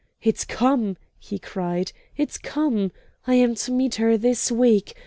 "It's 0.23 0.45
come!" 0.45 0.97
he 1.19 1.37
cried 1.37 1.91
"it's 2.17 2.39
come! 2.39 2.91
I 3.27 3.35
am 3.35 3.53
to 3.53 3.71
meet 3.71 3.93
her 4.01 4.17
this 4.17 4.51
week. 4.51 4.95